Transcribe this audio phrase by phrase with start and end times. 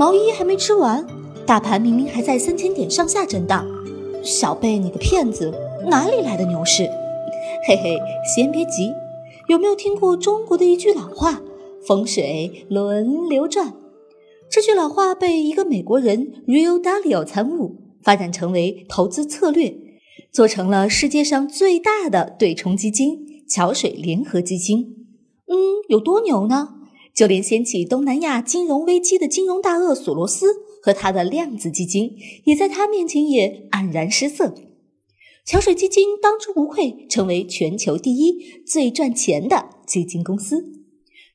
[0.00, 1.06] 毛衣还没吃完，
[1.46, 3.66] 大盘明明还在三千点上下震荡。
[4.22, 5.52] 小贝，你个骗子，
[5.90, 6.84] 哪里来的牛市？
[7.68, 8.94] 嘿嘿，先别急，
[9.48, 11.42] 有没有听过中国的一句老话
[11.86, 13.74] “风水轮流转”？
[14.50, 19.76] 这句老话被一个美国人 Rio Dalio 参悟，发展成为投资策略，
[20.32, 24.96] 做成了世界上最大的对冲基金——桥水联合基金。
[25.46, 26.79] 嗯，有多牛呢？
[27.14, 30.46] 就连掀起东南亚金融危机的金融大鳄索罗斯
[30.82, 34.54] 和他的量子基金，也在他面前也黯然失色。
[35.44, 40.72] 桥水基金当之无愧成为全球第一最赚钱的基金公司。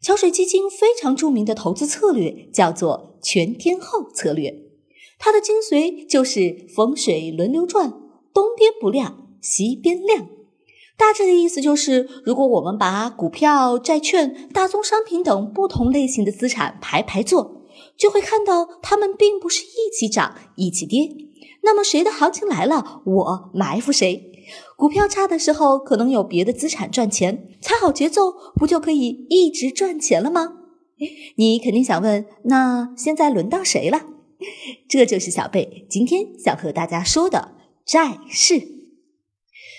[0.02, 4.63] 桥水基金非常著名的投资策略叫做全天候策略，
[5.17, 7.91] 它的精髓就是风水轮流转，
[8.31, 10.30] 东边不亮西边亮。
[10.98, 17.64] 大致的意思就是，如果我们把股票、债券、大宗商品等不同类型的资产排排坐，
[17.97, 21.09] 就会看到它们并不是一起涨一起跌。
[21.64, 24.31] 那么谁的行情来了，我埋伏谁。
[24.78, 30.53] 股票差的时候，可能有别的资产赚钱，踩好节奏，不就可以一直赚钱了吗？
[31.36, 34.03] 你肯定想问，那现在轮到谁了？
[34.88, 38.75] 这就是小贝今天想和大家说的债市。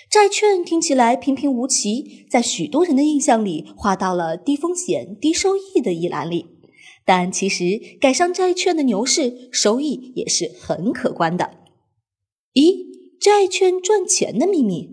[0.09, 6.45] 债券听起来平平无奇，在许多人的印象里划到了低风险低收益的一栏里。
[7.03, 11.51] 但其实赶上债券的牛市，收益也是很可观的。
[12.53, 12.85] 咦，
[13.19, 14.89] 债券赚钱的秘密？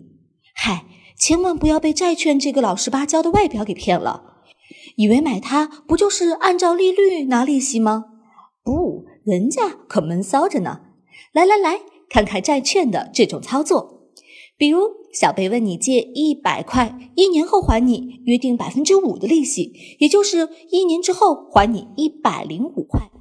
[0.55, 4.43] 嗨，千万不要被债券这个老实巴交的外表给骗了，
[4.97, 8.07] 以为买它不就是按照利率拿利息吗？
[8.65, 10.81] 不，人家可闷骚着呢。
[11.33, 14.04] 来来来，看看债券的这种操作，
[14.57, 15.05] 比如。
[15.15, 23.13] 小贝问你借一百块，一年后还你，约定百分之五的利息，也就是一年之后还你一百零五块。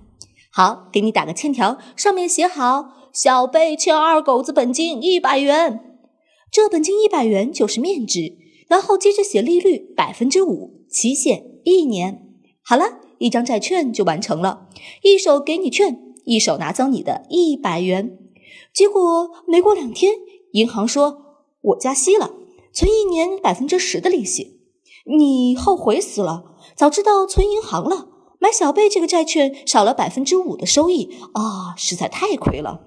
[0.51, 5.99] 好，给你打个欠条，上面写好：小贝欠二狗子本金一百元。
[6.51, 12.23] 这本金一百元就是面值，然后接着写利率百分之五，期限一年。
[12.63, 14.67] 好了，一张债券就完成了，
[15.03, 18.17] 一手给你券，一手拿走你的一百元。
[18.73, 20.15] 结果没过两天，
[20.53, 21.19] 银行说。
[21.63, 22.33] 我加息了，
[22.71, 24.59] 存一年百分之十的利息，
[25.05, 26.43] 你后悔死了！
[26.75, 28.07] 早知道存银行了，
[28.39, 32.81] 买小贝这个债券少了百分之五的收益啊，实在太亏了。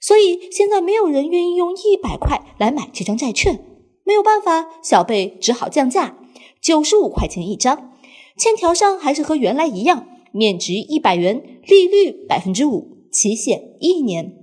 [0.00, 3.64] 所以现在没有人愿意用一百块来买这张债券，
[4.04, 6.18] 没有办法，小贝只好降价，
[6.60, 7.92] 九十五块钱一张，
[8.36, 14.39] 欠条上还是和原来一样，面值一百元，利率百分之五，期限一年。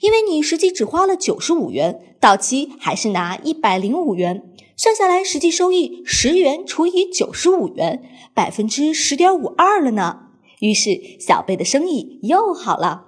[0.00, 4.42] 因为你实际只花了九十五元，到期还是拿一百零五元，
[4.76, 8.02] 算下来实际收益十元除以九十五元，
[8.34, 10.20] 百分之十点五二了呢。
[10.60, 13.06] 于是小贝的生意又好了。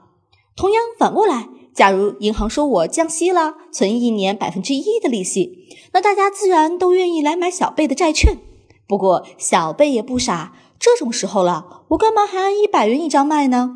[0.54, 8.38] 同样反过来，假如银行说我降息了，存一年百分之一的利息，那大家自然都愿意来买小贝的债券。
[8.86, 13.70] 不过小贝也不傻，这种时候了，我干嘛还按一百元一张卖呢？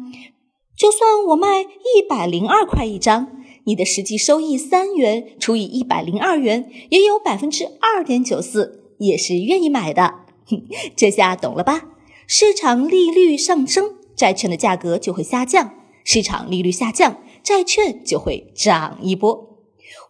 [0.76, 3.28] 就算我卖一百零二块一张，
[3.64, 10.14] 你的实际收益三元除以一百零二元，也有百分之二点九四，也是愿意买的。
[10.96, 11.84] 这下懂了吧？
[12.26, 15.70] 市场利率上升，债券的价格就会下降；
[16.04, 19.58] 市场利率下降，债券就会涨一波。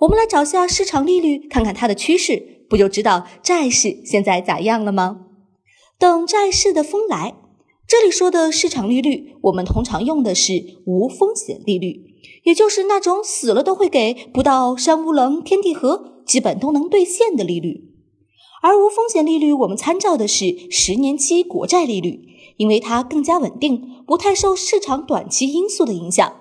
[0.01, 5.27] 我们来找下市场利率，看看它的趋势，不就知道债市现在咋样了吗？
[5.99, 7.35] 等债市的风来。
[7.97, 17.94] 这里说的市场利率，我们通常用的是无风险利率，也就是那种死了都会给，不到山无棱天地合，基本都能兑现的利率。
[18.62, 22.22] 而无风险利率，我们参照的是十年期国债利率，
[22.56, 26.41] 因为它更加稳定，不太受市场短期因素的影响。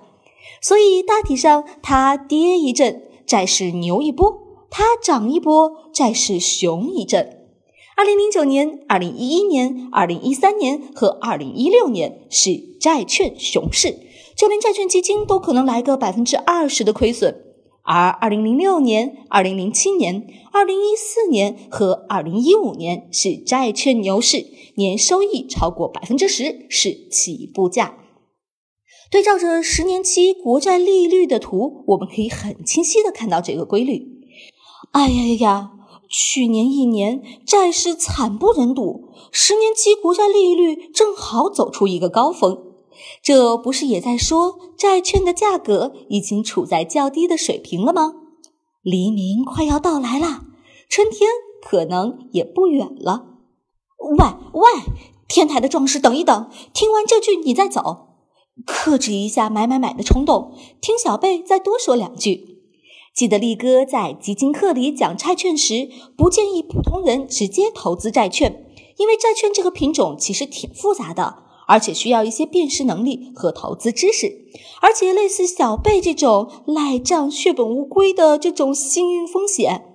[0.59, 7.43] 所以大体上，它跌一阵，债市牛一波；它涨一波，债市熊一阵。
[8.03, 13.97] 二零零九年、二零一一年、二零一三年和二零一六年是债券熊市，
[14.35, 17.33] 就连债券基金都可能来个百分之二十的亏损。
[17.81, 27.99] 而二零零六年、二零零七年、二零一四年和二零一五年是债券牛市，年收益超过百分之十是起步价。
[29.09, 34.06] 对照着十年期国债利率的图，我们可以很清晰的看到这个规律。
[34.91, 35.69] 哎呀呀呀！
[36.15, 42.56] 去年一年债市惨不忍睹，十年期国债利率正好走出一个高峰，
[43.24, 48.13] 这不是也在说债券的价格已经处在较低的水平了吗？
[48.83, 50.44] 黎明快要到来了，
[50.88, 51.31] 春天
[51.63, 53.30] 可能也不远了。
[53.98, 54.69] 喂喂，
[55.27, 58.09] 天台的壮士，等一等，听完这句你再走。
[58.68, 62.52] 克制一下买买买的冲动，听小贝再多说两句。
[63.13, 65.88] 记得力哥在基金课里讲债券时，
[66.18, 68.65] 不建议普通人直接投资债券，
[68.98, 74.48] 因为债券这个品种其实挺复杂的，而且需要一些辨识能力和投资知识。
[74.81, 79.86] 而且类似小贝这种赖账、血本无归的这种幸运风险，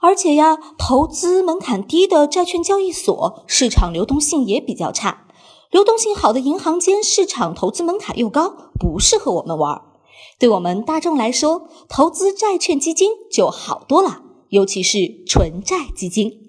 [0.00, 5.26] 而且呀，投资门槛低的债券交易所市场流动性也比较差。
[5.72, 9.82] 流动性好的银行间市场投资门槛又高，不适合我们玩。
[10.38, 16.42] 对我们大众来说，投资债券基金就好多了，尤其是纯债基金。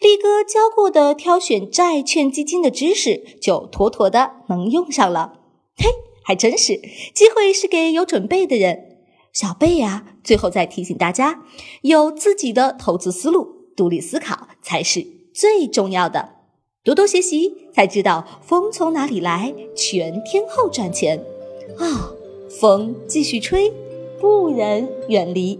[0.00, 5.40] 力哥教过的挑选债券基金的知识，就妥妥的能用上了。
[5.76, 5.86] 嘿，
[6.24, 6.80] 还真是，
[7.14, 8.98] 机会是给有准备的人。
[9.32, 11.44] 小贝呀，最后再提醒大家，
[11.82, 16.30] 有自己的投资思路，独立思考才是最重要的。
[16.84, 21.24] 多多学习，才知道风从哪里来，全天候赚钱。
[21.78, 22.12] 啊，
[22.60, 23.72] 风继续吹，
[24.20, 25.58] 不忍远离。